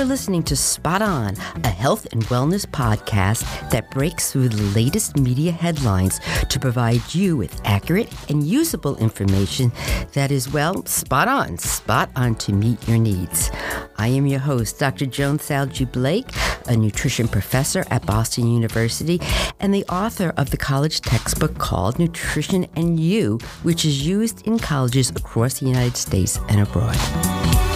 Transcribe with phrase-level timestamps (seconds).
[0.00, 5.18] are listening to Spot On, a health and wellness podcast that breaks through the latest
[5.18, 9.70] media headlines to provide you with accurate and usable information
[10.14, 13.50] that is, well, spot on, spot on to meet your needs.
[13.98, 15.04] I am your host, Dr.
[15.04, 16.30] Joan Salge Blake,
[16.66, 19.20] a nutrition professor at Boston University
[19.60, 24.58] and the author of the college textbook called Nutrition and You, which is used in
[24.58, 27.69] colleges across the United States and abroad.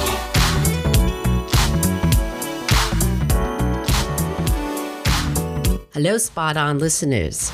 [5.94, 7.53] Hello, Spot On listeners.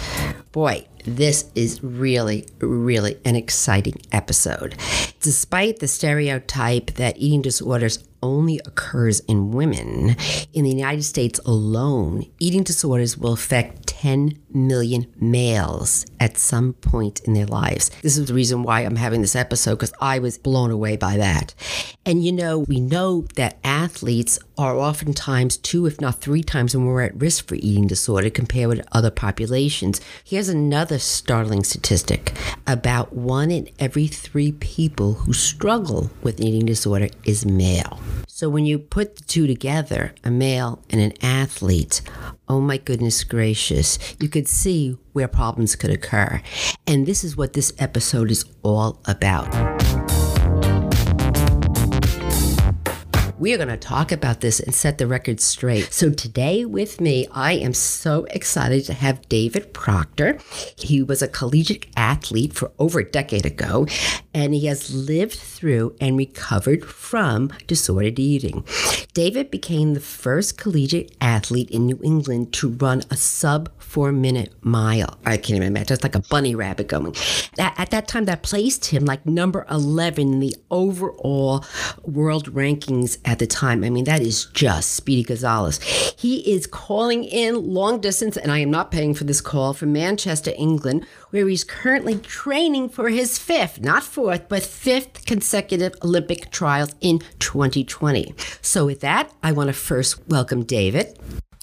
[0.50, 4.76] Boy, this is really, really an exciting episode.
[5.20, 10.16] Despite the stereotype that eating disorders only occurs in women,
[10.54, 17.20] in the United States alone, eating disorders will affect 10 million males at some point
[17.20, 17.90] in their lives.
[18.02, 21.16] This is the reason why I'm having this episode because I was blown away by
[21.16, 21.54] that.
[22.04, 27.02] And you know, we know that athletes are oftentimes two, if not three times more
[27.02, 30.01] at risk for eating disorder compared with other populations.
[30.24, 32.34] Here's another startling statistic
[32.66, 38.01] about one in every three people who struggle with eating disorder is male.
[38.26, 42.01] So when you put the two together, a male and an athlete,
[42.48, 46.41] oh my goodness gracious, you could see where problems could occur.
[46.87, 49.99] And this is what this episode is all about.
[53.41, 55.95] We are going to talk about this and set the record straight.
[55.95, 60.38] So, today with me, I am so excited to have David Proctor.
[60.77, 63.87] He was a collegiate athlete for over a decade ago,
[64.34, 68.62] and he has lived through and recovered from disordered eating.
[69.15, 74.53] David became the first collegiate athlete in New England to run a sub four minute
[74.61, 75.19] mile.
[75.25, 75.94] I can't even imagine.
[75.94, 77.16] It's like a bunny rabbit going.
[77.59, 81.65] At, at that time, that placed him like number 11 in the overall
[82.05, 83.84] world rankings at the time.
[83.84, 85.81] I mean, that is just Speedy Gonzalez.
[86.19, 89.93] He is calling in long distance, and I am not paying for this call from
[89.93, 96.50] Manchester, England, where he's currently training for his fifth, not fourth, but fifth consecutive Olympic
[96.50, 98.34] trials in 2020.
[98.62, 101.16] So, with that, I want to first welcome David.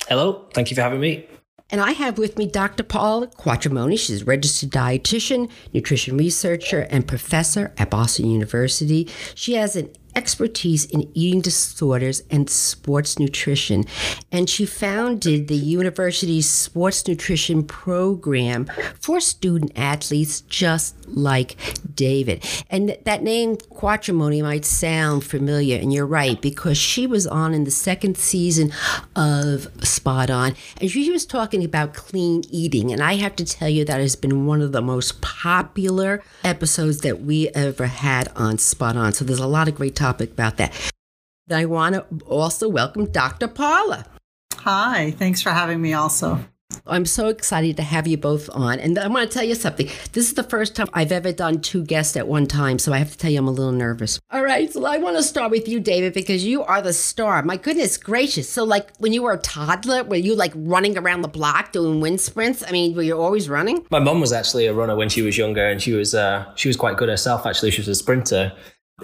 [0.08, 1.28] Hello, thank you for having me.
[1.70, 2.84] And I have with me Dr.
[2.84, 4.00] Paula Quattromoni.
[4.00, 9.10] She's a registered dietitian, nutrition researcher, and professor at Boston University.
[9.36, 13.86] She has an expertise in eating disorders and sports nutrition.
[14.32, 18.66] And she founded the university's sports nutrition program
[19.00, 21.56] for student athletes just like
[21.94, 22.44] David.
[22.70, 27.64] And that name, Quattromoni, might sound familiar, and you're right, because she was on in
[27.64, 28.72] the second season
[29.16, 32.92] of Spot On, and she was talking about clean eating.
[32.92, 37.02] And I have to tell you, that has been one of the most popular episodes
[37.02, 39.14] that we ever had on Spot On.
[39.14, 40.74] So there's a lot of great topic about that.
[41.50, 43.48] I want to also welcome Dr.
[43.48, 44.06] Paula.
[44.56, 46.44] Hi, thanks for having me also.
[46.90, 48.80] I'm so excited to have you both on.
[48.80, 49.88] And I want to tell you something.
[50.14, 52.80] This is the first time I've ever done two guests at one time.
[52.80, 54.20] So I have to tell you, I'm a little nervous.
[54.32, 54.72] All right.
[54.72, 57.42] So I want to start with you, David, because you are the star.
[57.44, 58.50] My goodness gracious.
[58.50, 62.00] So, like, when you were a toddler, were you like running around the block doing
[62.00, 62.64] wind sprints?
[62.68, 63.86] I mean, were you always running?
[63.92, 66.68] My mom was actually a runner when she was younger, and she was, uh, she
[66.68, 67.72] was quite good herself, actually.
[67.72, 68.54] She was a sprinter.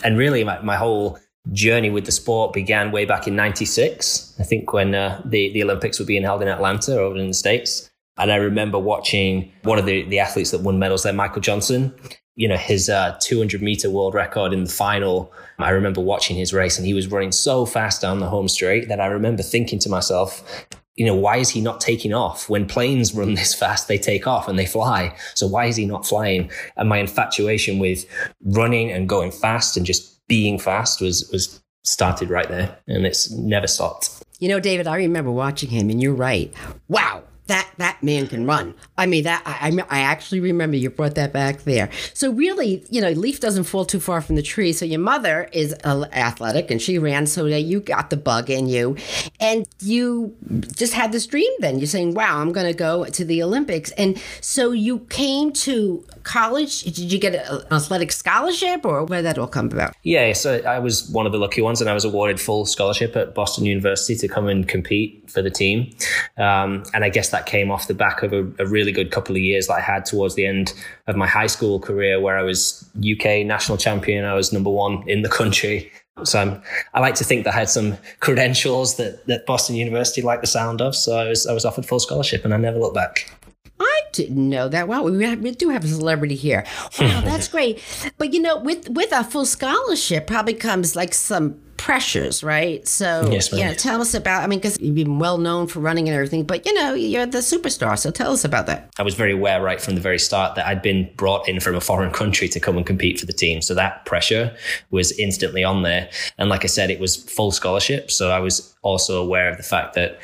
[0.04, 1.20] And really, my, my whole
[1.52, 4.36] journey with the sport began way back in 96.
[4.40, 7.34] I think when uh, the, the Olympics were being held in Atlanta over in the
[7.34, 7.90] States.
[8.18, 11.94] And I remember watching one of the, the athletes that won medals there, Michael Johnson,
[12.36, 15.32] you know, his uh, 200 meter world record in the final.
[15.60, 18.88] I remember watching his race and he was running so fast down the home straight
[18.88, 22.50] that I remember thinking to myself, you know, why is he not taking off?
[22.50, 25.16] When planes run this fast, they take off and they fly.
[25.34, 26.52] So why is he not flying?
[26.78, 28.06] And my infatuation with
[28.46, 33.30] running and going fast and just being fast was was started right there and it's
[33.30, 34.10] never stopped.
[34.40, 36.52] You know, David, I remember watching him and you're right.
[36.88, 37.22] Wow,
[37.54, 38.74] that that man can run.
[38.98, 41.90] I mean, that I, I actually remember you brought that back there.
[42.14, 44.74] So really, you know, leaf doesn't fall too far from the tree.
[44.74, 48.68] So your mother is athletic and she ran, so that you got the bug in
[48.68, 48.98] you,
[49.40, 50.36] and you
[50.76, 51.52] just had this dream.
[51.60, 55.54] Then you're saying, "Wow, I'm going to go to the Olympics," and so you came
[55.54, 56.82] to college.
[56.84, 59.94] Did you get an athletic scholarship, or where did that all come about?
[60.04, 63.16] Yeah, so I was one of the lucky ones, and I was awarded full scholarship
[63.16, 65.96] at Boston University to come and compete for the team.
[66.38, 69.36] Um, and I guess that came off the back of a, a, really good couple
[69.36, 70.74] of years that I had towards the end
[71.08, 74.26] of my high school career, where I was UK national champion.
[74.26, 75.92] I was number one in the country.
[76.24, 76.62] So I'm,
[76.94, 80.48] i like to think that I had some credentials that, that Boston University liked the
[80.48, 80.96] sound of.
[80.96, 83.32] So I was, I was offered full scholarship and I never looked back.
[83.80, 84.88] I didn't know that.
[84.88, 86.66] Wow, we, have, we do have a celebrity here.
[87.00, 87.82] Wow, that's great.
[88.18, 92.88] But you know, with with a full scholarship, probably comes like some pressures, right?
[92.88, 94.44] So, yes, yeah, tell us about.
[94.44, 97.26] I mean, because you've been well known for running and everything, but you know, you're
[97.26, 98.00] the superstar.
[98.00, 98.90] So, tell us about that.
[98.98, 101.76] I was very aware right from the very start that I'd been brought in from
[101.76, 103.62] a foreign country to come and compete for the team.
[103.62, 104.56] So that pressure
[104.92, 106.10] was instantly on there.
[106.38, 108.10] And like I said, it was full scholarship.
[108.10, 110.20] So I was also aware of the fact that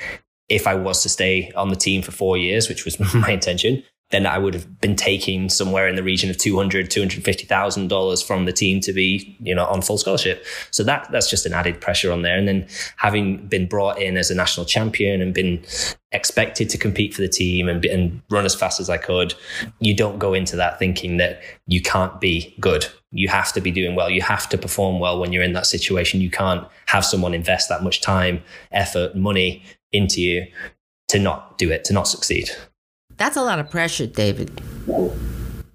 [0.47, 3.83] if I was to stay on the team for four years, which was my intention,
[4.11, 7.23] then I would have been taking somewhere in the region of two hundred, two hundred
[7.23, 10.45] fifty thousand dollars from the team to be, you know, on full scholarship.
[10.71, 12.37] So that that's just an added pressure on there.
[12.37, 12.67] And then
[12.97, 15.63] having been brought in as a national champion and been
[16.11, 19.35] expected to compete for the team and, and run as fast as I could,
[19.79, 22.87] you don't go into that thinking that you can't be good.
[23.11, 24.09] You have to be doing well.
[24.09, 26.19] You have to perform well when you're in that situation.
[26.19, 28.41] You can't have someone invest that much time,
[28.71, 30.47] effort, money into you
[31.09, 32.49] to not do it, to not succeed.
[33.19, 34.49] That's a lot of pressure, David.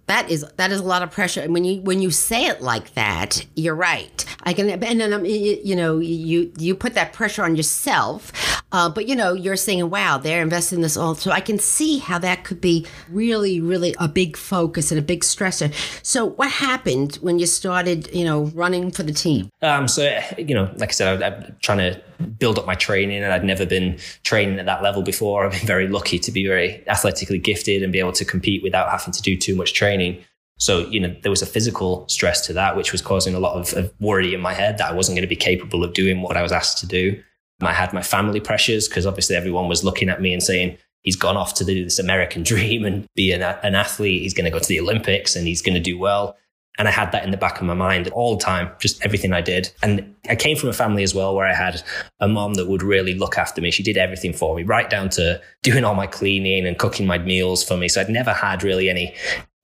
[0.07, 1.41] That is that is a lot of pressure.
[1.41, 4.25] And when you when you say it like that, you're right.
[4.43, 8.33] I can and then um, you know you you put that pressure on yourself,
[8.73, 11.99] uh, but you know you're saying, "Wow, they're investing this all." So I can see
[11.99, 15.73] how that could be really really a big focus and a big stressor.
[16.05, 19.49] So what happened when you started, you know, running for the team?
[19.63, 22.03] Um, so you know, like I said, I, I'm trying to
[22.39, 25.47] build up my training and I'd never been training at that level before.
[25.47, 28.91] I've been very lucky to be very athletically gifted and be able to compete without
[28.91, 29.94] having to do too much training.
[30.59, 33.57] So, you know, there was a physical stress to that, which was causing a lot
[33.57, 36.23] of, of worry in my head that I wasn't going to be capable of doing
[36.23, 37.21] what I was asked to do.
[37.61, 41.17] I had my family pressures because obviously everyone was looking at me and saying, he's
[41.17, 44.23] gone off to do this American dream and be an, an athlete.
[44.23, 46.37] He's going to go to the Olympics and he's going to do well.
[46.77, 49.33] And I had that in the back of my mind all the time, just everything
[49.33, 49.71] I did.
[49.81, 51.81] And I came from a family as well where I had
[52.19, 53.71] a mom that would really look after me.
[53.71, 57.19] She did everything for me, right down to doing all my cleaning and cooking my
[57.19, 57.87] meals for me.
[57.87, 59.15] So I'd never had really any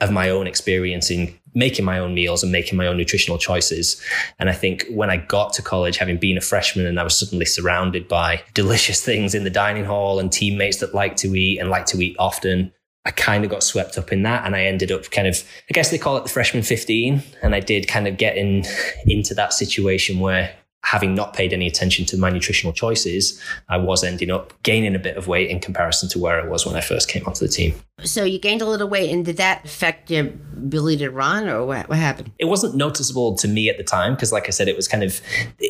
[0.00, 4.00] of my own experience in making my own meals and making my own nutritional choices.
[4.38, 7.18] And I think when I got to college, having been a freshman and I was
[7.18, 11.58] suddenly surrounded by delicious things in the dining hall and teammates that like to eat
[11.58, 12.72] and like to eat often,
[13.04, 15.72] I kind of got swept up in that and I ended up kind of, I
[15.72, 17.22] guess they call it the freshman 15.
[17.42, 18.64] And I did kind of get in,
[19.06, 20.54] into that situation where
[20.90, 24.98] having not paid any attention to my nutritional choices, I was ending up gaining a
[24.98, 27.52] bit of weight in comparison to where I was when I first came onto the
[27.52, 27.76] team.
[28.02, 31.64] So you gained a little weight, and did that affect your ability to run, or
[31.64, 32.32] what, what happened?
[32.40, 35.04] It wasn't noticeable to me at the time because, like I said, it was kind
[35.04, 35.20] of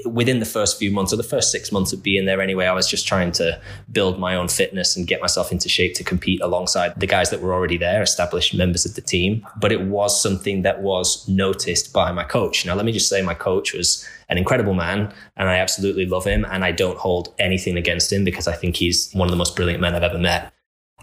[0.06, 2.64] within the first few months or the first six months of being there anyway.
[2.64, 3.61] I was just trying to
[3.93, 7.43] build my own fitness and get myself into shape to compete alongside the guys that
[7.43, 9.46] were already there, established members of the team.
[9.61, 12.64] But it was something that was noticed by my coach.
[12.64, 16.25] Now, let me just say, my coach was an incredible man and I absolutely love
[16.25, 16.47] him.
[16.50, 19.56] And I don't hold anything against him because I think he's one of the most
[19.56, 20.53] brilliant men I've ever met.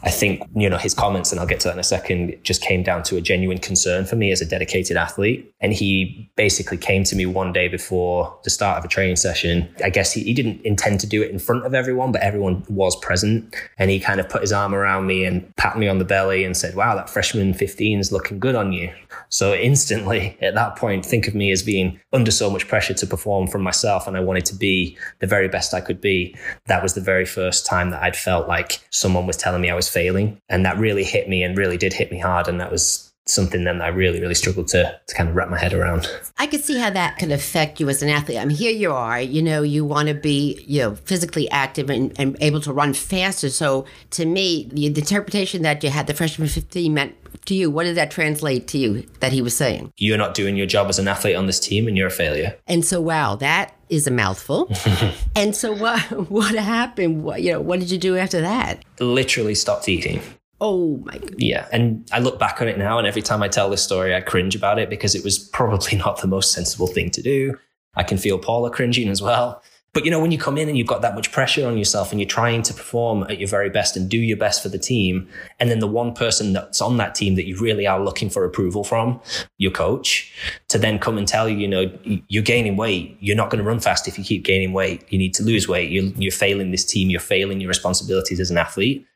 [0.03, 2.61] I think, you know, his comments, and I'll get to that in a second, just
[2.61, 5.51] came down to a genuine concern for me as a dedicated athlete.
[5.59, 9.67] And he basically came to me one day before the start of a training session.
[9.83, 12.63] I guess he, he didn't intend to do it in front of everyone, but everyone
[12.69, 13.55] was present.
[13.79, 16.43] And he kind of put his arm around me and pat me on the belly
[16.43, 18.93] and said, wow, that freshman 15 is looking good on you.
[19.29, 23.07] So instantly at that point, think of me as being under so much pressure to
[23.07, 24.07] perform from myself.
[24.07, 26.35] And I wanted to be the very best I could be.
[26.67, 29.75] That was the very first time that I'd felt like someone was telling me I
[29.75, 30.41] was was failing.
[30.49, 32.47] And that really hit me and really did hit me hard.
[32.47, 35.49] And that was something then that I really, really struggled to, to kind of wrap
[35.49, 36.09] my head around.
[36.37, 38.37] I could see how that can affect you as an athlete.
[38.37, 41.89] I mean, here you are, you know, you want to be, you know, physically active
[41.89, 43.49] and, and able to run faster.
[43.49, 47.69] So to me, the, the interpretation that you had the freshman 15 meant to you,
[47.69, 49.91] what did that translate to you that he was saying?
[49.97, 52.57] You're not doing your job as an athlete on this team and you're a failure.
[52.67, 54.69] And so, wow, that is a mouthful.
[55.35, 57.23] and so what what happened?
[57.23, 58.83] What, you know, what did you do after that?
[58.99, 60.21] Literally stopped eating.
[60.59, 61.35] Oh my God.
[61.37, 61.67] Yeah.
[61.71, 64.21] And I look back on it now, and every time I tell this story, I
[64.21, 67.57] cringe about it because it was probably not the most sensible thing to do.
[67.95, 69.61] I can feel Paula cringing as well.
[69.93, 72.11] But you know, when you come in and you've got that much pressure on yourself
[72.11, 74.77] and you're trying to perform at your very best and do your best for the
[74.77, 75.27] team,
[75.59, 78.45] and then the one person that's on that team that you really are looking for
[78.45, 79.19] approval from,
[79.57, 80.31] your coach,
[80.67, 81.91] to then come and tell you, you know,
[82.27, 83.17] you're gaining weight.
[83.21, 85.03] You're not going to run fast if you keep gaining weight.
[85.09, 85.89] You need to lose weight.
[85.89, 87.09] You're, you're failing this team.
[87.09, 89.07] You're failing your responsibilities as an athlete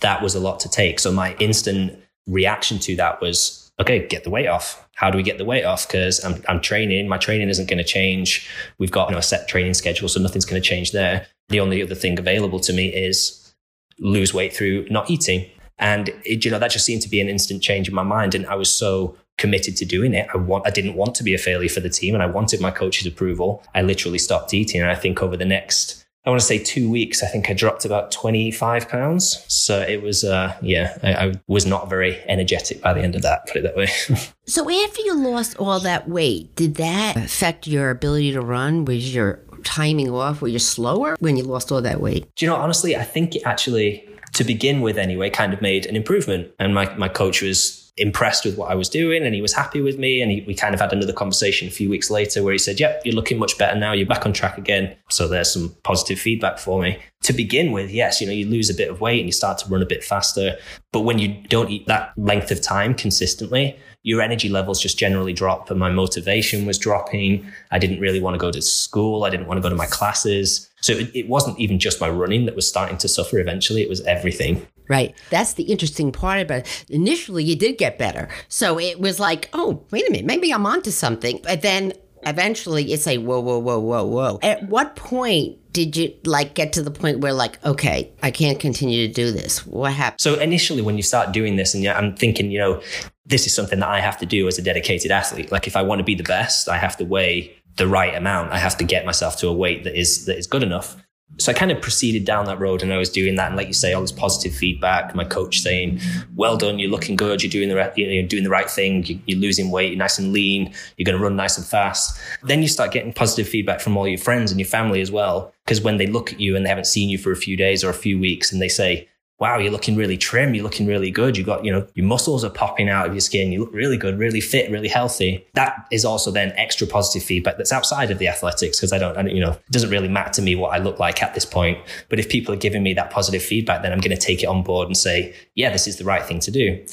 [0.00, 0.98] that was a lot to take.
[0.98, 4.86] So my instant reaction to that was, okay, get the weight off.
[4.94, 5.86] How do we get the weight off?
[5.86, 7.08] Because I'm, I'm training.
[7.08, 8.48] My training isn't going to change.
[8.78, 11.26] We've got you know, a set training schedule, so nothing's going to change there.
[11.48, 13.54] The only other thing available to me is
[13.98, 15.46] lose weight through not eating.
[15.78, 18.34] And it, you know that just seemed to be an instant change in my mind,
[18.34, 20.28] and I was so committed to doing it.
[20.32, 22.60] I want, I didn't want to be a failure for the team, and I wanted
[22.60, 23.64] my coach's approval.
[23.74, 26.90] I literally stopped eating, and I think over the next I want to say two
[26.90, 29.42] weeks, I think I dropped about 25 pounds.
[29.48, 33.22] So it was, uh, yeah, I, I, was not very energetic by the end of
[33.22, 33.86] that, put it that way.
[34.46, 38.84] so after you lost all that weight, did that affect your ability to run?
[38.84, 40.42] Was your timing off?
[40.42, 42.26] Were you slower when you lost all that weight?
[42.36, 45.86] Do you know, honestly, I think it actually, to begin with anyway, kind of made
[45.86, 46.50] an improvement.
[46.58, 49.80] And my, my coach was impressed with what I was doing and he was happy
[49.80, 50.22] with me.
[50.22, 52.80] And he, we kind of had another conversation a few weeks later where he said,
[52.80, 53.92] Yep, you're looking much better now.
[53.92, 54.96] You're back on track again.
[55.10, 56.98] So there's some positive feedback for me.
[57.24, 59.58] To begin with, yes, you know, you lose a bit of weight and you start
[59.58, 60.56] to run a bit faster.
[60.92, 65.34] But when you don't eat that length of time consistently, your energy levels just generally
[65.34, 67.46] drop and my motivation was dropping.
[67.70, 69.24] I didn't really want to go to school.
[69.24, 70.70] I didn't want to go to my classes.
[70.80, 73.82] So it, it wasn't even just my running that was starting to suffer eventually.
[73.82, 74.66] It was everything.
[74.90, 75.14] Right.
[75.30, 76.84] That's the interesting part about it.
[76.88, 78.28] Initially, you did get better.
[78.48, 81.38] So it was like, oh, wait a minute, maybe I'm onto something.
[81.44, 81.92] But then
[82.24, 84.40] eventually it's like, whoa, whoa, whoa, whoa, whoa.
[84.42, 88.58] At what point did you like get to the point where like, okay, I can't
[88.58, 89.64] continue to do this?
[89.64, 90.20] What happened?
[90.20, 92.82] So initially, when you start doing this, and I'm thinking, you know,
[93.24, 95.52] this is something that I have to do as a dedicated athlete.
[95.52, 98.50] Like if I want to be the best, I have to weigh the right amount.
[98.50, 100.96] I have to get myself to a weight that is that is good enough
[101.38, 103.48] so I kind of proceeded down that road and I was doing that.
[103.48, 106.00] And like you say, all this positive feedback, my coach saying,
[106.36, 107.42] well done, you're looking good.
[107.42, 109.22] You're doing the right, you're doing the right thing.
[109.24, 109.92] You're losing weight.
[109.92, 110.74] You're nice and lean.
[110.96, 112.18] You're going to run nice and fast.
[112.42, 115.54] Then you start getting positive feedback from all your friends and your family as well.
[115.64, 117.82] Because when they look at you and they haven't seen you for a few days
[117.82, 119.08] or a few weeks and they say,
[119.40, 120.54] wow, you're looking really trim.
[120.54, 121.36] You're looking really good.
[121.36, 123.50] You got, you know, your muscles are popping out of your skin.
[123.50, 125.46] You look really good, really fit, really healthy.
[125.54, 129.16] That is also then extra positive feedback that's outside of the athletics because I don't,
[129.16, 131.34] I don't, you know, it doesn't really matter to me what I look like at
[131.34, 131.78] this point.
[132.10, 134.46] But if people are giving me that positive feedback, then I'm going to take it
[134.46, 136.84] on board and say, yeah, this is the right thing to do.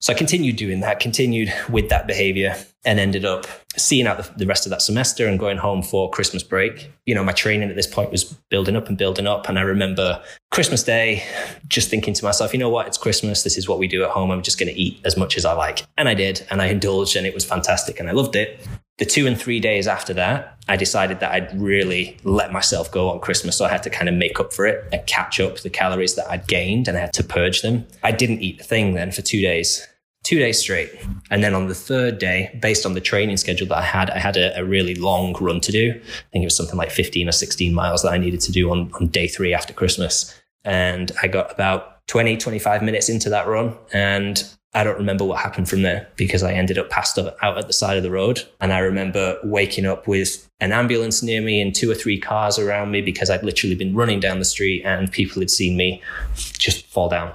[0.00, 4.38] So I continued doing that, continued with that behavior and ended up seeing out the,
[4.38, 6.90] the, rest of that semester and going home for Christmas break.
[7.04, 9.46] You know, my training at this point was building up and building up.
[9.46, 11.22] And I remember Christmas Day
[11.68, 12.86] just thinking to myself, you know what?
[12.86, 13.42] It's Christmas.
[13.42, 14.30] This is what we do at home.
[14.30, 15.84] I'm just going to eat as much as I like.
[15.98, 16.46] And I did.
[16.50, 18.66] And I indulged and it was fantastic and I loved it.
[19.00, 23.08] The two and three days after that, I decided that I'd really let myself go
[23.08, 23.56] on Christmas.
[23.56, 26.16] So I had to kind of make up for it and catch up the calories
[26.16, 27.86] that I'd gained and I had to purge them.
[28.02, 29.86] I didn't eat a thing then for two days
[30.22, 30.92] two days straight.
[31.30, 34.18] And then on the third day, based on the training schedule that I had, I
[34.18, 35.92] had a, a, really long run to do.
[35.92, 38.70] I think it was something like 15 or 16 miles that I needed to do
[38.70, 40.38] on, on day three after Christmas.
[40.62, 43.76] And I got about 20, 25 minutes into that run.
[43.92, 44.42] And
[44.74, 47.72] I don't remember what happened from there because I ended up passed out at the
[47.72, 48.42] side of the road.
[48.60, 52.58] And I remember waking up with an ambulance near me and two or three cars
[52.58, 56.02] around me because I'd literally been running down the street and people had seen me
[56.36, 57.32] just fall down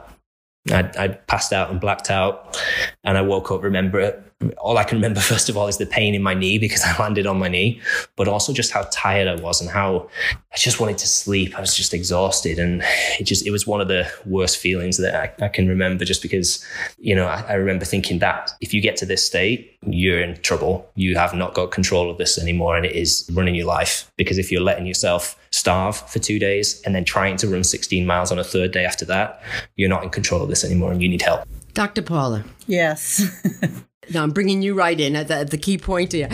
[0.72, 2.60] I, I passed out and blacked out,
[3.04, 3.64] and I woke up.
[3.64, 4.24] Remember.
[4.58, 6.98] All I can remember first of all is the pain in my knee because I
[6.98, 7.82] landed on my knee,
[8.16, 10.10] but also just how tired I was and how
[10.52, 11.58] I just wanted to sleep.
[11.58, 12.82] I was just exhausted, and
[13.20, 16.06] it just it was one of the worst feelings that I, I can remember.
[16.06, 16.66] Just because,
[16.98, 20.36] you know, I, I remember thinking that if you get to this state, you're in
[20.42, 20.90] trouble.
[20.96, 24.12] You have not got control of this anymore, and it is running your life.
[24.18, 28.06] Because if you're letting yourself starve for two days and then trying to run 16
[28.06, 29.42] miles on a third day after that,
[29.78, 31.48] you're not in control of this anymore and you need help.
[31.74, 32.02] Dr.
[32.02, 32.44] Paula.
[32.68, 33.24] Yes.
[34.14, 36.30] now I'm bringing you right in at the, the key point here.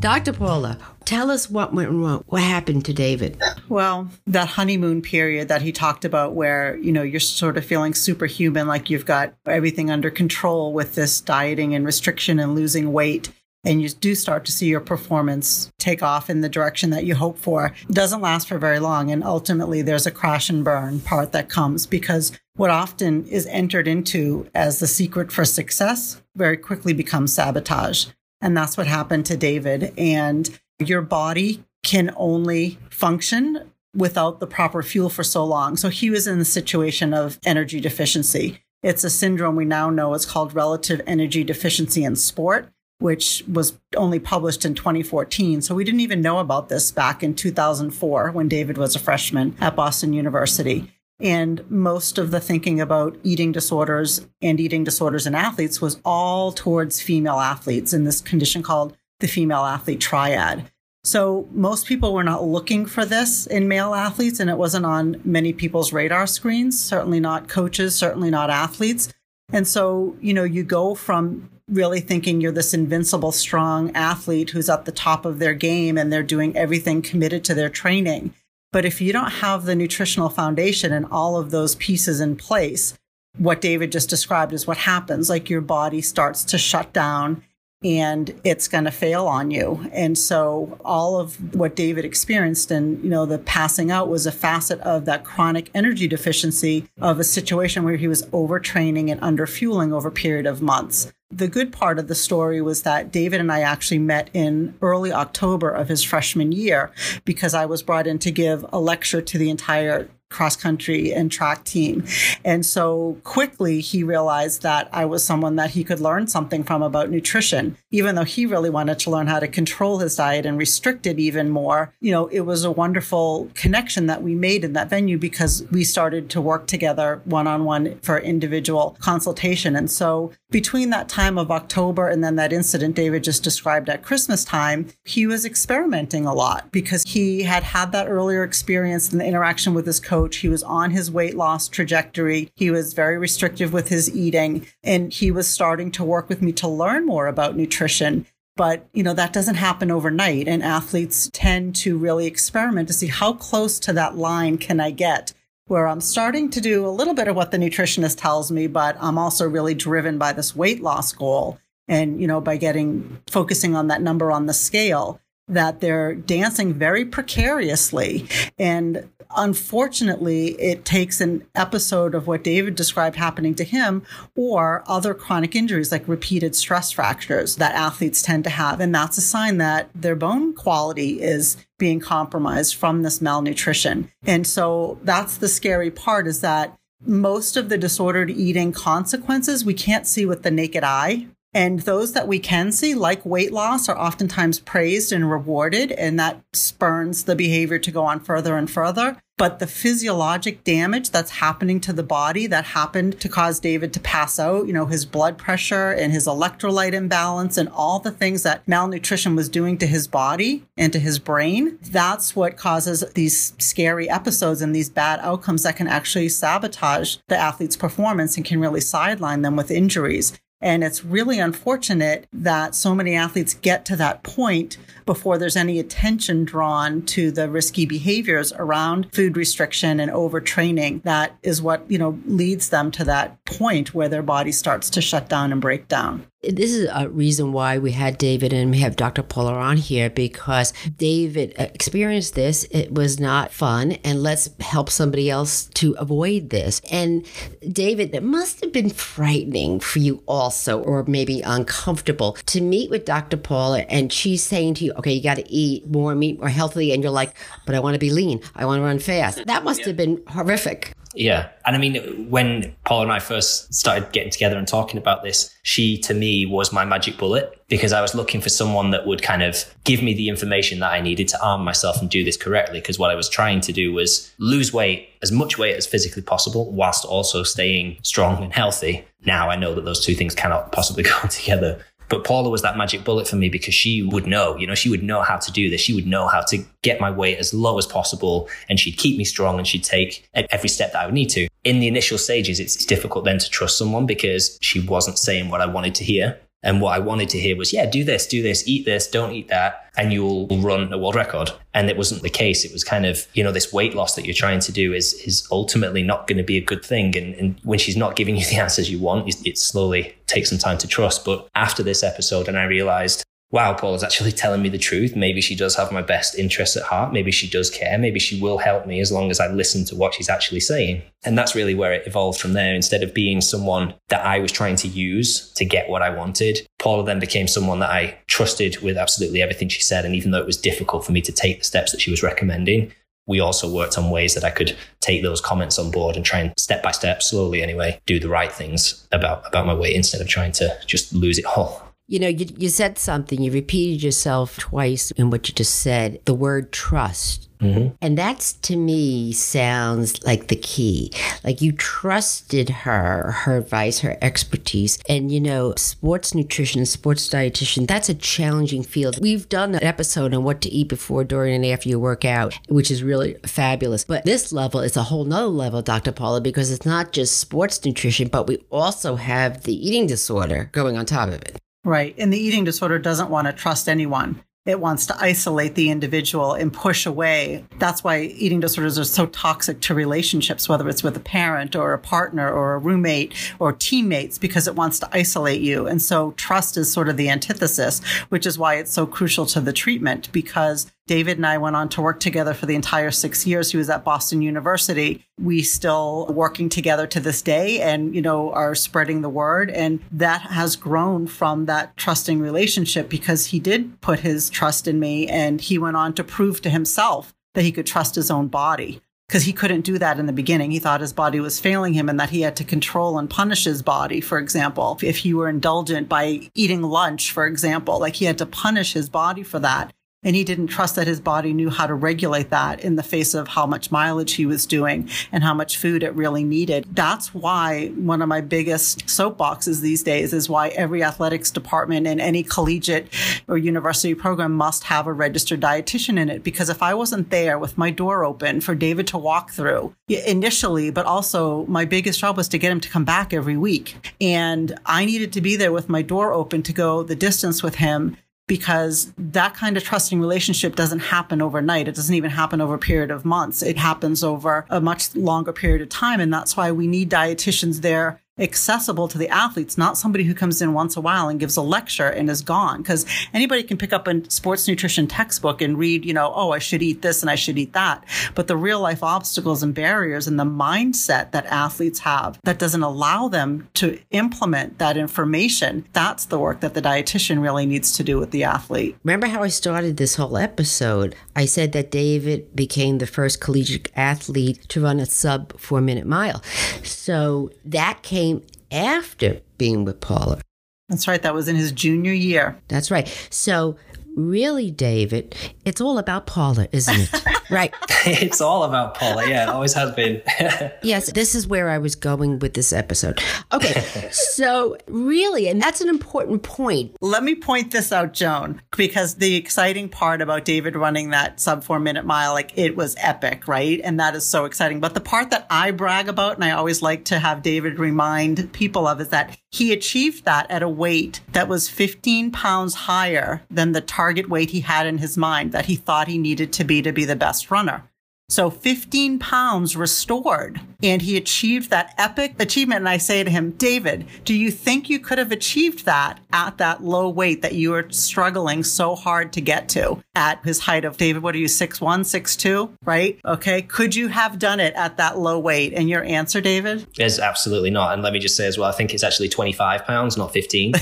[0.00, 0.32] Dr.
[0.32, 2.22] Paula, tell us what went wrong.
[2.28, 3.40] What happened to David?
[3.68, 7.94] Well, that honeymoon period that he talked about where, you know, you're sort of feeling
[7.94, 13.30] superhuman, like you've got everything under control with this dieting and restriction and losing weight
[13.64, 17.14] and you do start to see your performance take off in the direction that you
[17.14, 21.00] hope for it doesn't last for very long and ultimately there's a crash and burn
[21.00, 26.56] part that comes because what often is entered into as the secret for success very
[26.56, 28.06] quickly becomes sabotage.
[28.40, 29.92] And that's what happened to David.
[29.96, 35.76] And your body can only function without the proper fuel for so long.
[35.76, 38.58] So he was in the situation of energy deficiency.
[38.82, 40.14] It's a syndrome we now know.
[40.14, 45.62] Is called relative energy deficiency in sport which was only published in 2014.
[45.62, 49.56] So we didn't even know about this back in 2004 when David was a freshman
[49.60, 50.92] at Boston University.
[51.20, 56.52] And most of the thinking about eating disorders and eating disorders in athletes was all
[56.52, 60.70] towards female athletes in this condition called the female athlete triad.
[61.04, 65.20] So most people were not looking for this in male athletes, and it wasn't on
[65.24, 69.12] many people's radar screens, certainly not coaches, certainly not athletes.
[69.52, 74.68] And so, you know, you go from really thinking you're this invincible, strong athlete who's
[74.68, 78.34] at the top of their game and they're doing everything committed to their training.
[78.72, 82.94] But if you don't have the nutritional foundation and all of those pieces in place,
[83.36, 85.30] what David just described is what happens.
[85.30, 87.42] Like your body starts to shut down
[87.82, 89.88] and it's going to fail on you.
[89.92, 94.32] And so all of what David experienced and, you know, the passing out was a
[94.32, 99.92] facet of that chronic energy deficiency of a situation where he was overtraining and underfueling
[99.92, 101.12] over a period of months.
[101.30, 105.12] The good part of the story was that David and I actually met in early
[105.12, 106.90] October of his freshman year
[107.24, 111.32] because I was brought in to give a lecture to the entire cross country and
[111.32, 112.04] track team.
[112.44, 116.82] And so quickly he realized that I was someone that he could learn something from
[116.82, 117.76] about nutrition.
[117.90, 121.18] Even though he really wanted to learn how to control his diet and restrict it
[121.18, 125.18] even more, you know, it was a wonderful connection that we made in that venue
[125.18, 129.74] because we started to work together one on one for individual consultation.
[129.76, 134.02] And so between that time of October and then that incident David just described at
[134.02, 139.18] Christmas time, he was experimenting a lot because he had had that earlier experience in
[139.18, 140.36] the interaction with his coach.
[140.36, 142.50] He was on his weight loss trajectory.
[142.56, 146.52] He was very restrictive with his eating and he was starting to work with me
[146.52, 148.26] to learn more about nutrition.
[148.56, 150.48] But, you know, that doesn't happen overnight.
[150.48, 154.90] And athletes tend to really experiment to see how close to that line can I
[154.90, 155.32] get
[155.68, 158.96] where I'm starting to do a little bit of what the nutritionist tells me, but
[159.00, 161.58] I'm also really driven by this weight loss goal.
[161.90, 166.74] And, you know, by getting focusing on that number on the scale, that they're dancing
[166.74, 168.28] very precariously.
[168.58, 174.02] And unfortunately, it takes an episode of what David described happening to him
[174.34, 178.80] or other chronic injuries like repeated stress fractures that athletes tend to have.
[178.80, 184.10] And that's a sign that their bone quality is being compromised from this malnutrition.
[184.24, 189.74] And so that's the scary part is that most of the disordered eating consequences we
[189.74, 193.88] can't see with the naked eye and those that we can see, like weight loss,
[193.88, 198.70] are oftentimes praised and rewarded, and that spurns the behavior to go on further and
[198.70, 199.16] further.
[199.36, 204.00] But the physiologic damage that's happening to the body that happened to cause David to
[204.00, 208.44] pass out, you know, his blood pressure and his electrolyte imbalance and all the things
[208.44, 213.54] that malnutrition was doing to his body and to his brain, that's what causes these
[213.58, 218.60] scary episodes and these bad outcomes that can actually sabotage the athlete's performance and can
[218.60, 220.38] really sideline them with injuries.
[220.60, 225.78] And it's really unfortunate that so many athletes get to that point before there's any
[225.78, 231.02] attention drawn to the risky behaviors around food restriction and overtraining.
[231.04, 235.00] That is what, you know, leads them to that point where their body starts to
[235.00, 236.26] shut down and break down.
[236.40, 239.24] This is a reason why we had David and we have Dr.
[239.24, 242.62] Paula on here because David experienced this.
[242.70, 246.80] It was not fun, and let's help somebody else to avoid this.
[246.92, 247.26] And
[247.68, 253.04] David, it must have been frightening for you also, or maybe uncomfortable to meet with
[253.04, 253.36] Dr.
[253.36, 256.92] Paula and she's saying to you, okay, you got to eat more meat, more healthily.
[256.92, 257.34] And you're like,
[257.66, 258.40] but I want to be lean.
[258.54, 259.44] I want to run fast.
[259.46, 260.94] That must have been horrific.
[261.18, 261.48] Yeah.
[261.66, 265.52] And I mean, when Paul and I first started getting together and talking about this,
[265.64, 269.20] she to me was my magic bullet because I was looking for someone that would
[269.20, 272.36] kind of give me the information that I needed to arm myself and do this
[272.36, 272.78] correctly.
[272.78, 276.22] Because what I was trying to do was lose weight, as much weight as physically
[276.22, 279.04] possible, whilst also staying strong and healthy.
[279.26, 281.84] Now I know that those two things cannot possibly go together.
[282.08, 284.88] But Paula was that magic bullet for me because she would know, you know, she
[284.88, 285.80] would know how to do this.
[285.80, 289.18] She would know how to get my weight as low as possible and she'd keep
[289.18, 291.48] me strong and she'd take every step that I would need to.
[291.64, 295.60] In the initial stages, it's difficult then to trust someone because she wasn't saying what
[295.60, 296.38] I wanted to hear.
[296.62, 299.32] And what I wanted to hear was, yeah, do this, do this, eat this, don't
[299.32, 301.50] eat that, and you'll run a world record.
[301.72, 302.64] And it wasn't the case.
[302.64, 305.14] It was kind of, you know, this weight loss that you're trying to do is
[305.14, 307.16] is ultimately not going to be a good thing.
[307.16, 310.58] And, and when she's not giving you the answers you want, it slowly takes some
[310.58, 311.24] time to trust.
[311.24, 315.16] But after this episode, and I realized wow, Paul is actually telling me the truth.
[315.16, 317.12] Maybe she does have my best interests at heart.
[317.12, 317.96] Maybe she does care.
[317.98, 321.02] Maybe she will help me as long as I listen to what she's actually saying.
[321.24, 322.74] And that's really where it evolved from there.
[322.74, 326.66] Instead of being someone that I was trying to use to get what I wanted,
[326.78, 330.04] Paula then became someone that I trusted with absolutely everything she said.
[330.04, 332.22] And even though it was difficult for me to take the steps that she was
[332.22, 332.92] recommending,
[333.26, 336.40] we also worked on ways that I could take those comments on board and try
[336.40, 340.22] and step by step, slowly anyway, do the right things about, about my weight instead
[340.22, 341.87] of trying to just lose it all.
[342.10, 346.20] You know, you, you said something, you repeated yourself twice in what you just said
[346.24, 347.50] the word trust.
[347.60, 347.96] Mm-hmm.
[348.00, 351.12] And that's to me sounds like the key.
[351.44, 354.98] Like you trusted her, her advice, her expertise.
[355.06, 359.20] And you know, sports nutrition, sports dietitian, that's a challenging field.
[359.20, 362.58] We've done an episode on what to eat before, during, and after you work out,
[362.70, 364.04] which is really fabulous.
[364.04, 366.12] But this level is a whole nother level, Dr.
[366.12, 370.96] Paula, because it's not just sports nutrition, but we also have the eating disorder going
[370.96, 371.58] on top of it.
[371.88, 372.14] Right.
[372.18, 374.42] And the eating disorder doesn't want to trust anyone.
[374.66, 377.64] It wants to isolate the individual and push away.
[377.78, 381.94] That's why eating disorders are so toxic to relationships, whether it's with a parent or
[381.94, 385.86] a partner or a roommate or teammates, because it wants to isolate you.
[385.86, 389.60] And so trust is sort of the antithesis, which is why it's so crucial to
[389.62, 393.46] the treatment because David and I went on to work together for the entire six
[393.46, 393.72] years.
[393.72, 395.24] He was at Boston University.
[395.40, 399.70] We still working together to this day and, you know, are spreading the word.
[399.70, 405.00] And that has grown from that trusting relationship because he did put his trust in
[405.00, 408.48] me and he went on to prove to himself that he could trust his own
[408.48, 410.70] body because he couldn't do that in the beginning.
[410.70, 413.64] He thought his body was failing him and that he had to control and punish
[413.64, 414.98] his body, for example.
[415.02, 419.08] If he were indulgent by eating lunch, for example, like he had to punish his
[419.08, 419.92] body for that.
[420.24, 423.34] And he didn't trust that his body knew how to regulate that in the face
[423.34, 426.86] of how much mileage he was doing and how much food it really needed.
[426.90, 432.18] That's why one of my biggest soapboxes these days is why every athletics department in
[432.18, 433.14] any collegiate
[433.46, 436.42] or university program must have a registered dietitian in it.
[436.42, 440.90] Because if I wasn't there with my door open for David to walk through initially,
[440.90, 444.12] but also my biggest job was to get him to come back every week.
[444.20, 447.76] And I needed to be there with my door open to go the distance with
[447.76, 448.16] him
[448.48, 451.86] because that kind of trusting relationship doesn't happen overnight.
[451.86, 453.62] It doesn't even happen over a period of months.
[453.62, 456.18] It happens over a much longer period of time.
[456.18, 460.62] And that's why we need dietitians there accessible to the athletes, not somebody who comes
[460.62, 462.82] in once a while and gives a lecture and is gone.
[462.82, 466.58] Because anybody can pick up a sports nutrition textbook and read, you know, oh, I
[466.58, 468.04] should eat this and I should eat that.
[468.34, 472.82] But the real life obstacles and barriers and the mindset that athletes have that doesn't
[472.82, 478.04] allow them to implement that information, that's the work that the dietitian really needs to
[478.04, 478.96] do with the athlete.
[479.04, 481.14] Remember how I started this whole episode?
[481.34, 486.06] I said that David became the first collegiate athlete to run a sub four minute
[486.06, 486.42] mile.
[486.82, 490.40] So that came came after being with Paula.
[490.88, 491.20] That's right.
[491.22, 492.58] That was in his junior year.
[492.68, 493.08] That's right.
[493.30, 493.76] So,
[494.16, 495.34] really, David,
[495.68, 497.24] it's all about Paula, isn't it?
[497.50, 497.74] right.
[498.06, 499.28] it's all about Paula.
[499.28, 500.22] Yeah, it always has been.
[500.82, 503.20] yes, this is where I was going with this episode.
[503.52, 504.08] Okay.
[504.10, 506.96] so, really, and that's an important point.
[507.02, 511.62] Let me point this out, Joan, because the exciting part about David running that sub
[511.62, 513.78] four minute mile, like it was epic, right?
[513.84, 514.80] And that is so exciting.
[514.80, 518.52] But the part that I brag about, and I always like to have David remind
[518.54, 523.42] people of, is that he achieved that at a weight that was 15 pounds higher
[523.50, 526.62] than the target weight he had in his mind that he thought he needed to
[526.62, 527.82] be to be the best runner.
[528.30, 530.60] So 15 pounds restored.
[530.82, 532.80] And he achieved that epic achievement.
[532.80, 536.58] And I say to him, David, do you think you could have achieved that at
[536.58, 540.84] that low weight that you were struggling so hard to get to at his height
[540.84, 541.22] of David?
[541.22, 543.18] What are you, six one, six two, right?
[543.24, 543.62] Okay.
[543.62, 545.72] Could you have done it at that low weight?
[545.72, 546.86] And your answer, David?
[546.98, 547.94] Is absolutely not.
[547.94, 550.74] And let me just say as well, I think it's actually 25 pounds, not 15.
[550.76, 550.80] uh,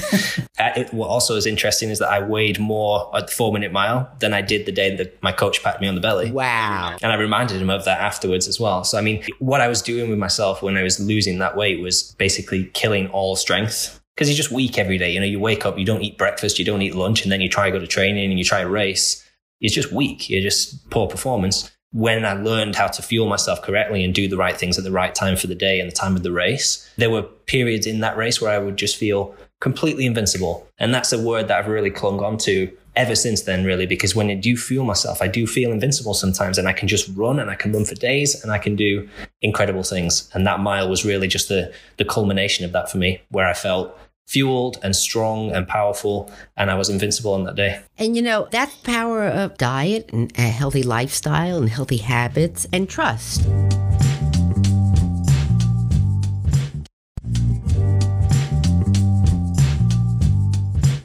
[0.58, 4.10] it, what also is interesting is that I weighed more at the four minute mile
[4.18, 6.32] than I did the day that my coach patted me on the belly.
[6.32, 6.96] Wow.
[7.00, 8.82] And I remember reminded him of that afterwards as well.
[8.84, 11.80] So, I mean, what I was doing with myself when I was losing that weight
[11.80, 15.12] was basically killing all strength because you're just weak every day.
[15.12, 17.42] You know, you wake up, you don't eat breakfast, you don't eat lunch, and then
[17.42, 19.22] you try to go to training and you try to race.
[19.60, 20.30] It's just weak.
[20.30, 21.70] You're just poor performance.
[21.92, 24.90] When I learned how to fuel myself correctly and do the right things at the
[24.90, 28.00] right time for the day and the time of the race, there were periods in
[28.00, 30.66] that race where I would just feel completely invincible.
[30.78, 34.16] And that's a word that I've really clung on to ever since then, really, because
[34.16, 37.38] when I do feel myself, I do feel invincible sometimes and I can just run
[37.38, 39.08] and I can run for days and I can do
[39.42, 40.28] incredible things.
[40.32, 43.52] And that mile was really just the, the culmination of that for me, where I
[43.52, 47.80] felt fueled and strong and powerful and I was invincible on that day.
[47.96, 52.88] And you know, that power of diet and a healthy lifestyle and healthy habits and
[52.88, 53.46] trust.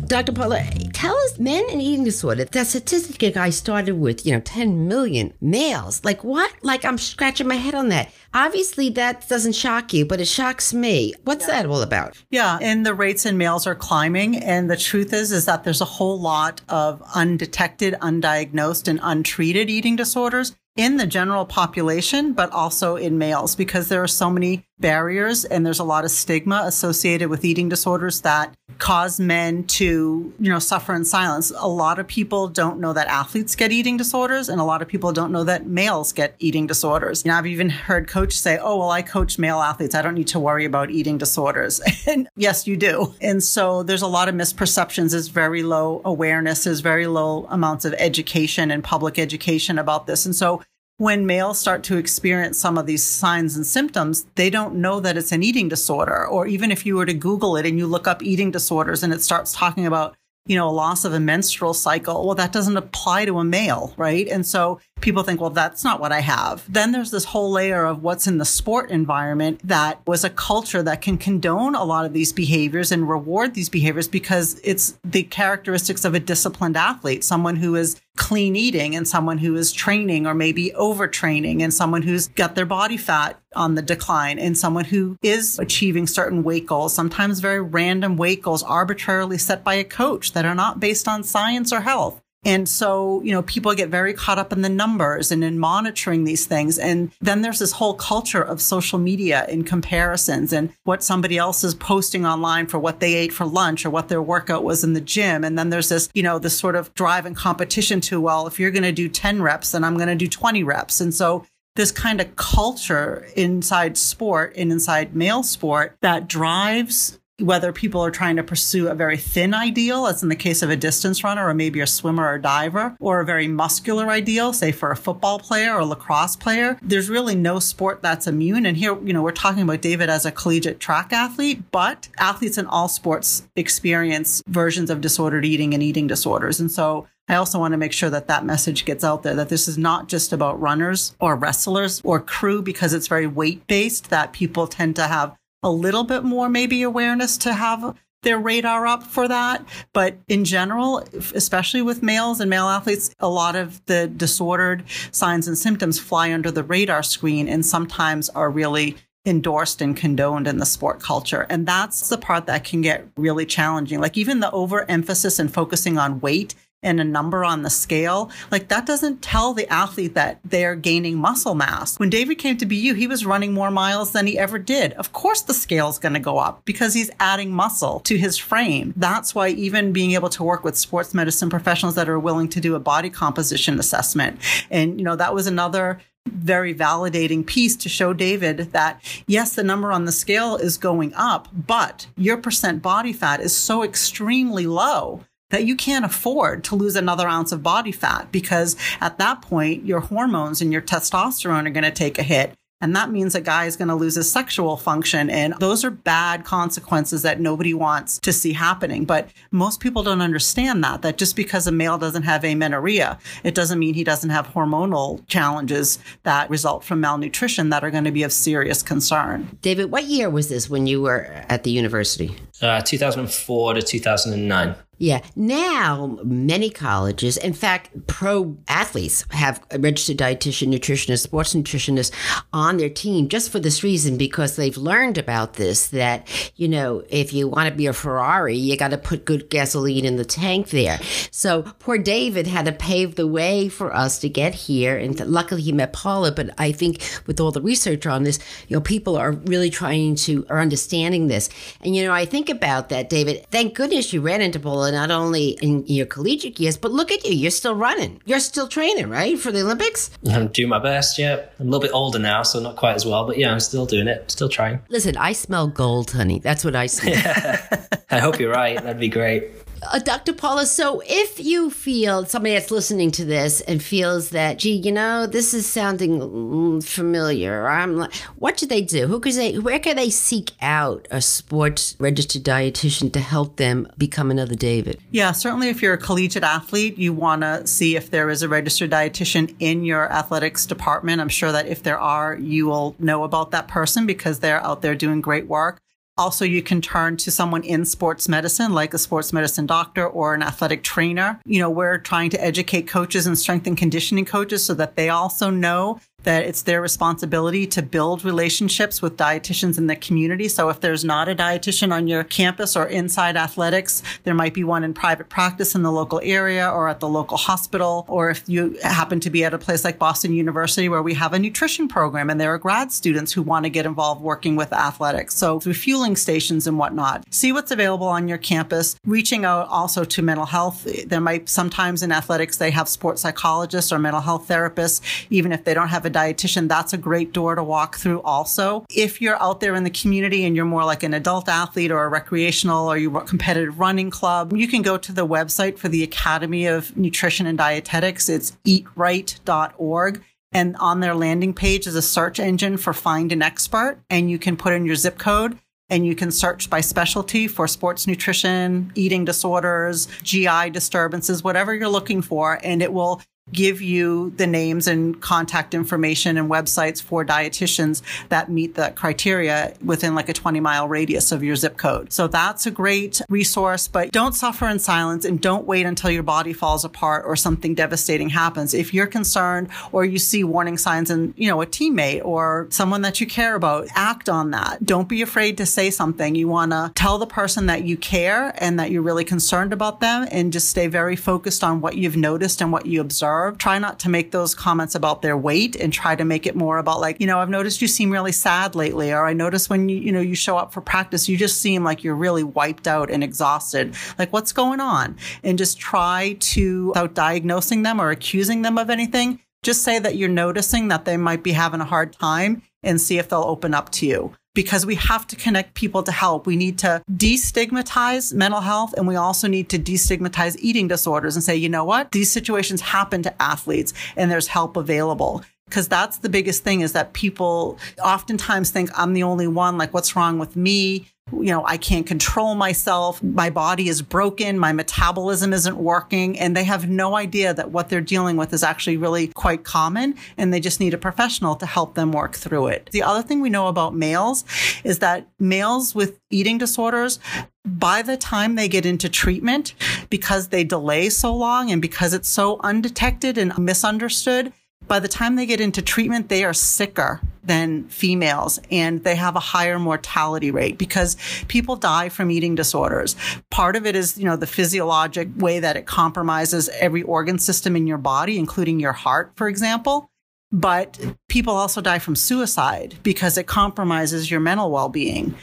[0.07, 0.33] Dr.
[0.33, 0.65] Paula,
[1.01, 2.45] tell us men and eating disorder.
[2.45, 6.05] That statistic I started with, you know, 10 million males.
[6.05, 6.53] Like what?
[6.61, 8.11] Like I'm scratching my head on that.
[8.35, 11.15] Obviously, that doesn't shock you, but it shocks me.
[11.23, 11.63] What's yeah.
[11.63, 12.23] that all about?
[12.29, 14.37] Yeah, and the rates in males are climbing.
[14.37, 19.71] And the truth is, is that there's a whole lot of undetected, undiagnosed, and untreated
[19.71, 24.65] eating disorders in the general population, but also in males because there are so many
[24.81, 30.33] barriers and there's a lot of stigma associated with eating disorders that cause men to,
[30.39, 31.51] you know, suffer in silence.
[31.55, 34.87] A lot of people don't know that athletes get eating disorders and a lot of
[34.87, 37.23] people don't know that males get eating disorders.
[37.23, 39.95] You know, I've even heard coaches say, "Oh, well, I coach male athletes.
[39.95, 43.13] I don't need to worry about eating disorders." And yes, you do.
[43.21, 45.11] And so there's a lot of misperceptions.
[45.11, 46.63] There's very low awareness.
[46.63, 50.25] There's very low amounts of education and public education about this.
[50.25, 50.61] And so
[51.01, 55.17] when males start to experience some of these signs and symptoms, they don't know that
[55.17, 56.27] it's an eating disorder.
[56.27, 59.11] Or even if you were to Google it and you look up eating disorders and
[59.11, 62.77] it starts talking about, you know, a loss of a menstrual cycle, well, that doesn't
[62.77, 64.27] apply to a male, right?
[64.27, 66.63] And so people think, well, that's not what I have.
[66.71, 70.83] Then there's this whole layer of what's in the sport environment that was a culture
[70.83, 75.23] that can condone a lot of these behaviors and reward these behaviors because it's the
[75.23, 80.27] characteristics of a disciplined athlete, someone who is clean eating and someone who is training
[80.27, 84.85] or maybe overtraining and someone who's got their body fat on the decline and someone
[84.85, 89.83] who is achieving certain weight goals, sometimes very random weight goals arbitrarily set by a
[89.83, 92.21] coach that are not based on science or health.
[92.43, 96.23] And so, you know, people get very caught up in the numbers and in monitoring
[96.23, 96.79] these things.
[96.79, 101.63] And then there's this whole culture of social media and comparisons and what somebody else
[101.63, 104.93] is posting online for what they ate for lunch or what their workout was in
[104.93, 105.43] the gym.
[105.43, 108.59] And then there's this, you know, this sort of drive and competition to, well, if
[108.59, 110.99] you're going to do 10 reps, then I'm going to do 20 reps.
[110.99, 117.73] And so this kind of culture inside sport and inside male sport that drives whether
[117.73, 120.75] people are trying to pursue a very thin ideal, as in the case of a
[120.75, 124.91] distance runner or maybe a swimmer or diver, or a very muscular ideal, say for
[124.91, 128.65] a football player or lacrosse player, there's really no sport that's immune.
[128.65, 132.57] And here, you know, we're talking about David as a collegiate track athlete, but athletes
[132.57, 136.59] in all sports experience versions of disordered eating and eating disorders.
[136.59, 139.47] And so I also want to make sure that that message gets out there that
[139.47, 144.09] this is not just about runners or wrestlers or crew because it's very weight based
[144.09, 148.85] that people tend to have a little bit more maybe awareness to have their radar
[148.85, 149.65] up for that.
[149.93, 155.47] But in general, especially with males and male athletes, a lot of the disordered signs
[155.47, 160.57] and symptoms fly under the radar screen and sometimes are really endorsed and condoned in
[160.57, 161.45] the sport culture.
[161.49, 163.99] And that's the part that can get really challenging.
[163.99, 168.67] Like even the overemphasis and focusing on weight and a number on the scale, like
[168.69, 171.99] that doesn't tell the athlete that they're gaining muscle mass.
[171.99, 174.93] When David came to BU, he was running more miles than he ever did.
[174.93, 178.37] Of course, the scale is going to go up because he's adding muscle to his
[178.37, 178.93] frame.
[178.97, 182.61] That's why even being able to work with sports medicine professionals that are willing to
[182.61, 184.39] do a body composition assessment.
[184.69, 189.63] And, you know, that was another very validating piece to show David that yes, the
[189.63, 194.67] number on the scale is going up, but your percent body fat is so extremely
[194.67, 199.41] low that you can't afford to lose another ounce of body fat because at that
[199.41, 202.53] point, your hormones and your testosterone are going to take a hit.
[202.81, 205.29] And that means a guy is going to lose his sexual function.
[205.29, 209.05] And those are bad consequences that nobody wants to see happening.
[209.05, 213.53] But most people don't understand that, that just because a male doesn't have amenorrhea, it
[213.53, 218.11] doesn't mean he doesn't have hormonal challenges that result from malnutrition that are going to
[218.11, 219.59] be of serious concern.
[219.61, 222.35] David, what year was this when you were at the university?
[222.61, 224.75] Uh, 2004 to 2009.
[225.01, 225.21] Yeah.
[225.35, 232.11] Now, many colleges, in fact, pro athletes have registered dietitian, nutritionist, sports nutritionist
[232.53, 237.03] on their team just for this reason because they've learned about this that, you know,
[237.09, 240.23] if you want to be a Ferrari, you got to put good gasoline in the
[240.23, 240.99] tank there.
[241.31, 244.95] So poor David had to pave the way for us to get here.
[244.95, 246.31] And luckily he met Paula.
[246.31, 250.13] But I think with all the research on this, you know, people are really trying
[250.17, 251.49] to, are understanding this.
[251.81, 253.45] And, you know, I think about that, David.
[253.49, 257.25] Thank goodness you ran into Paula not only in your collegiate years, but look at
[257.25, 257.33] you.
[257.33, 258.21] You're still running.
[258.25, 260.11] You're still training, right, for the Olympics?
[260.29, 261.45] I'm doing my best, yeah.
[261.59, 263.85] I'm a little bit older now, so not quite as well, but yeah, I'm still
[263.85, 264.79] doing it, still trying.
[264.89, 266.39] Listen, I smell gold, honey.
[266.39, 267.15] That's what I smell.
[268.11, 268.75] I hope you're right.
[268.75, 269.51] That'd be great.
[269.83, 270.33] Uh, Dr.
[270.33, 274.91] Paula, so if you feel somebody that's listening to this and feels that, gee, you
[274.91, 279.07] know, this is sounding mm, familiar, I'm like, what should they do?
[279.07, 283.87] Who could they, where can they seek out a sports registered dietitian to help them
[283.97, 284.99] become another David?
[285.09, 288.49] Yeah, certainly if you're a collegiate athlete, you want to see if there is a
[288.49, 291.21] registered dietitian in your athletics department.
[291.21, 294.83] I'm sure that if there are, you will know about that person because they're out
[294.83, 295.81] there doing great work.
[296.21, 300.35] Also, you can turn to someone in sports medicine, like a sports medicine doctor or
[300.35, 301.39] an athletic trainer.
[301.45, 305.09] You know, we're trying to educate coaches and strength and conditioning coaches so that they
[305.09, 310.47] also know that it's their responsibility to build relationships with dietitians in the community.
[310.47, 314.63] So if there's not a dietitian on your campus or inside athletics, there might be
[314.63, 318.05] one in private practice in the local area or at the local hospital.
[318.07, 321.33] Or if you happen to be at a place like Boston University where we have
[321.33, 324.73] a nutrition program and there are grad students who want to get involved working with
[324.73, 325.35] athletics.
[325.35, 330.03] So through fueling stations and whatnot, see what's available on your campus, reaching out also
[330.03, 330.87] to mental health.
[331.05, 335.63] There might sometimes in athletics, they have sports psychologists or mental health therapists, even if
[335.63, 338.85] they don't have a dietitian, that's a great door to walk through also.
[338.89, 342.03] If you're out there in the community and you're more like an adult athlete or
[342.03, 346.03] a recreational or you competitive running club, you can go to the website for the
[346.03, 348.29] Academy of Nutrition and Dietetics.
[348.29, 350.23] It's eatright.org.
[350.53, 354.37] And on their landing page is a search engine for find an expert and you
[354.37, 355.57] can put in your zip code
[355.91, 361.89] and you can search by specialty for sports nutrition, eating disorders, GI disturbances, whatever you're
[361.89, 362.59] looking for.
[362.63, 363.21] And it will
[363.51, 369.73] give you the names and contact information and websites for dietitians that meet that criteria
[369.83, 372.11] within like a 20 mile radius of your zip code.
[372.11, 376.23] So that's a great resource, but don't suffer in silence and don't wait until your
[376.23, 378.73] body falls apart or something devastating happens.
[378.73, 383.01] If you're concerned or you see warning signs in, you know, a teammate or someone
[383.01, 384.85] that you care about, act on that.
[384.85, 386.35] Don't be afraid to say something.
[386.35, 389.99] You want to tell the person that you care and that you're really concerned about
[389.99, 393.40] them and just stay very focused on what you've noticed and what you observe.
[393.57, 396.77] Try not to make those comments about their weight and try to make it more
[396.77, 399.89] about like, you know, I've noticed you seem really sad lately, or I notice when
[399.89, 402.87] you, you know, you show up for practice, you just seem like you're really wiped
[402.87, 403.95] out and exhausted.
[404.19, 405.17] Like, what's going on?
[405.43, 410.15] And just try to, without diagnosing them or accusing them of anything, just say that
[410.15, 413.73] you're noticing that they might be having a hard time and see if they'll open
[413.73, 416.45] up to you because we have to connect people to help.
[416.45, 421.43] We need to destigmatize mental health and we also need to destigmatize eating disorders and
[421.43, 422.11] say, you know what?
[422.11, 425.43] These situations happen to athletes and there's help available.
[425.71, 429.77] Because that's the biggest thing is that people oftentimes think I'm the only one.
[429.77, 431.07] Like, what's wrong with me?
[431.33, 433.21] you know, I can't control myself.
[433.23, 434.59] My body is broken.
[434.59, 436.37] My metabolism isn't working.
[436.37, 440.15] And they have no idea that what they're dealing with is actually really quite common.
[440.37, 442.89] And they just need a professional to help them work through it.
[442.91, 444.43] The other thing we know about males
[444.83, 447.19] is that males with eating disorders,
[447.63, 449.75] by the time they get into treatment,
[450.09, 454.51] because they delay so long and because it's so undetected and misunderstood,
[454.91, 459.37] by the time they get into treatment, they are sicker than females and they have
[459.37, 461.15] a higher mortality rate because
[461.47, 463.15] people die from eating disorders.
[463.49, 467.77] Part of it is, you know, the physiologic way that it compromises every organ system
[467.77, 470.10] in your body, including your heart, for example.
[470.51, 475.33] But people also die from suicide because it compromises your mental well being.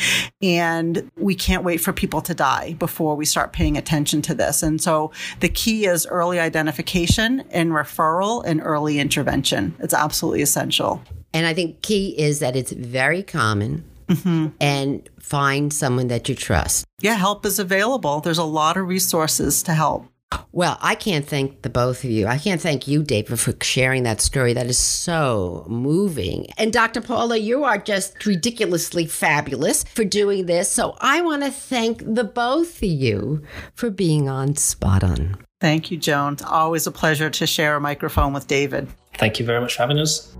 [0.42, 4.62] And we can't wait for people to die before we start paying attention to this.
[4.62, 9.74] And so the key is early identification and referral and early intervention.
[9.78, 11.02] It's absolutely essential.
[11.32, 13.84] And I think key is that it's very common.
[14.08, 14.46] Mm-hmm.
[14.58, 16.86] And find someone that you trust.
[17.00, 18.20] Yeah, help is available.
[18.20, 20.06] There's a lot of resources to help.
[20.52, 22.26] Well, I can't thank the both of you.
[22.26, 24.54] I can't thank you, David, for sharing that story.
[24.54, 26.48] That is so moving.
[26.58, 27.00] And Dr.
[27.00, 30.70] Paula, you are just ridiculously fabulous for doing this.
[30.70, 33.42] So I want to thank the both of you
[33.74, 35.36] for being on Spot On.
[35.60, 36.34] Thank you, Joan.
[36.34, 38.88] It's always a pleasure to share a microphone with David.
[39.14, 40.36] Thank you very much for having us.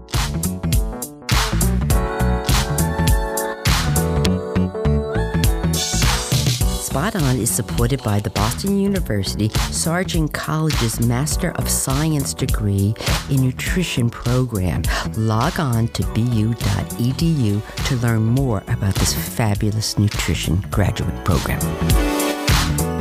[7.16, 12.94] On is supported by the Boston University Sargent College's Master of Science degree
[13.30, 14.82] in Nutrition program.
[15.16, 22.27] Log on to bu.edu to learn more about this fabulous nutrition graduate program.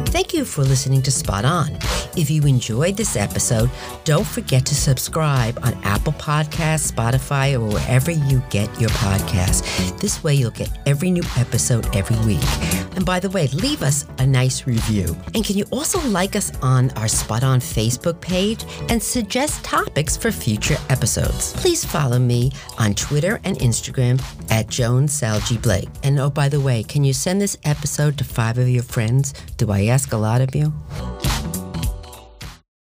[0.09, 1.77] Thank you for listening to Spot On.
[2.15, 3.69] If you enjoyed this episode,
[4.05, 9.99] don't forget to subscribe on Apple Podcasts, Spotify, or wherever you get your podcasts.
[9.99, 12.41] This way, you'll get every new episode every week.
[12.95, 15.15] And by the way, leave us a nice review.
[15.35, 20.17] And can you also like us on our Spot On Facebook page and suggest topics
[20.17, 21.53] for future episodes?
[21.53, 25.07] Please follow me on Twitter and Instagram at Joan
[25.61, 25.89] Blake.
[26.01, 29.33] And oh, by the way, can you send this episode to five of your friends?
[29.57, 30.71] Do I ask a lot of you?